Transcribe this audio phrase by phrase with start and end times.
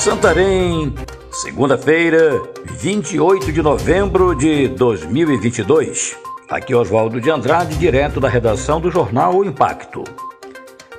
[0.00, 0.94] Santarém,
[1.30, 6.16] segunda-feira, 28 de novembro de 2022.
[6.48, 10.02] Aqui Oswaldo de Andrade, direto da redação do jornal O Impacto.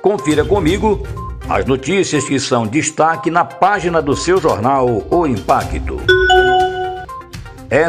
[0.00, 1.04] Confira comigo
[1.48, 5.96] as notícias que são destaque na página do seu jornal O Impacto.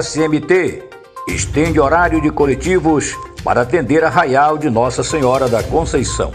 [0.02, 0.82] SMT
[1.28, 6.32] estende horário de coletivos para atender Arraial de Nossa Senhora da Conceição.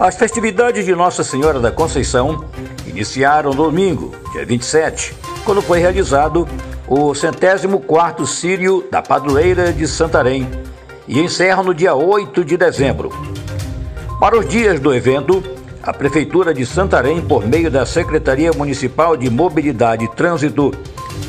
[0.00, 2.42] As festividades de Nossa Senhora da Conceição
[2.86, 6.48] iniciaram no domingo, dia 27, quando foi realizado
[6.88, 10.48] o centésimo quarto Sírio da Padroeira de Santarém
[11.06, 13.10] e encerram no dia 8 de dezembro.
[14.18, 15.42] Para os dias do evento,
[15.82, 20.72] a Prefeitura de Santarém, por meio da Secretaria Municipal de Mobilidade e Trânsito,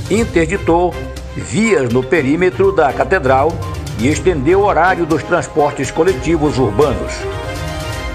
[0.10, 0.96] interditou
[1.36, 3.52] vias no perímetro da Catedral
[4.00, 7.12] e estendeu o horário dos transportes coletivos urbanos.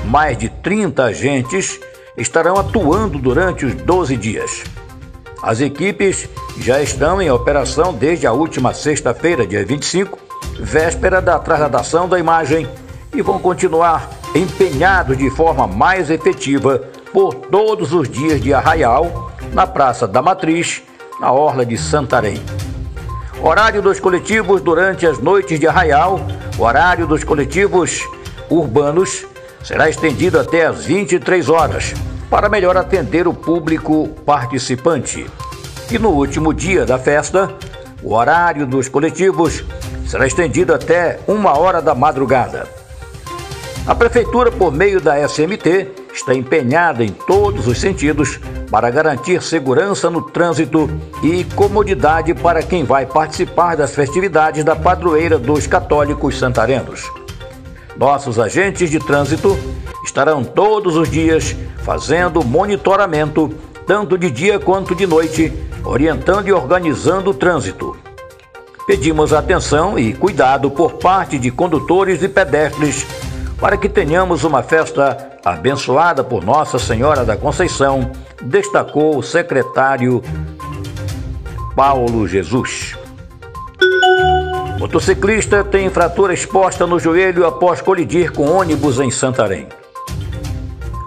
[0.06, 1.80] Mais de 30 agentes
[2.16, 4.62] estarão atuando durante os 12 dias.
[5.42, 10.16] As equipes já estão em operação desde a última sexta-feira, dia 25,
[10.60, 12.68] véspera da trasladação da imagem,
[13.12, 16.82] e vão continuar empenhados de forma mais efetiva
[17.12, 20.82] por todos os dias de arraial na Praça da Matriz,
[21.20, 22.40] na Orla de Santarém.
[23.42, 26.20] Horário dos coletivos durante as noites de arraial,
[26.58, 28.00] horário dos coletivos
[28.48, 29.26] urbanos
[29.66, 31.92] será estendido até às 23 horas,
[32.30, 35.26] para melhor atender o público participante.
[35.90, 37.52] E no último dia da festa,
[38.00, 39.64] o horário dos coletivos
[40.06, 42.68] será estendido até uma hora da madrugada.
[43.84, 48.38] A Prefeitura, por meio da SMT, está empenhada em todos os sentidos
[48.70, 50.88] para garantir segurança no trânsito
[51.24, 57.25] e comodidade para quem vai participar das festividades da padroeira dos católicos santarenos.
[57.96, 59.56] Nossos agentes de trânsito
[60.04, 63.52] estarão todos os dias fazendo monitoramento,
[63.86, 65.52] tanto de dia quanto de noite,
[65.84, 67.96] orientando e organizando o trânsito.
[68.86, 73.06] Pedimos atenção e cuidado por parte de condutores e pedestres
[73.58, 78.10] para que tenhamos uma festa abençoada por Nossa Senhora da Conceição,
[78.42, 80.22] destacou o secretário
[81.74, 82.95] Paulo Jesus.
[84.78, 89.66] Motociclista tem fratura exposta no joelho após colidir com ônibus em Santarém.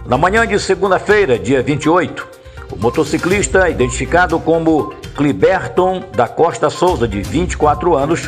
[0.07, 2.27] Na manhã de segunda-feira, dia 28,
[2.71, 8.27] o motociclista, identificado como Cliberton da Costa Souza, de 24 anos,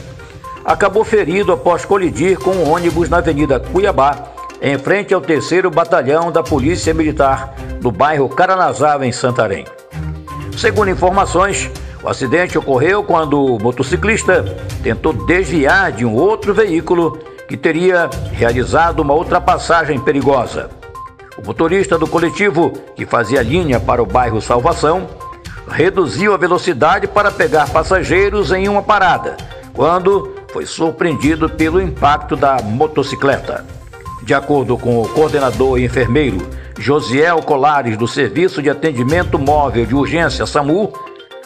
[0.63, 4.31] acabou ferido após colidir com um ônibus na Avenida Cuiabá,
[4.61, 9.65] em frente ao 3 Batalhão da Polícia Militar, no bairro Caranazava, em Santarém.
[10.55, 11.71] Segundo informações,
[12.03, 14.43] o acidente ocorreu quando o motociclista
[14.81, 20.69] tentou desviar de um outro veículo que teria realizado uma ultrapassagem perigosa.
[21.37, 25.07] O motorista do coletivo, que fazia linha para o bairro Salvação,
[25.67, 29.37] reduziu a velocidade para pegar passageiros em uma parada,
[29.73, 33.65] quando foi surpreendido pelo impacto da motocicleta.
[34.23, 36.47] De acordo com o coordenador e enfermeiro
[36.77, 40.91] Josiel Colares, do Serviço de Atendimento Móvel de Urgência SAMU,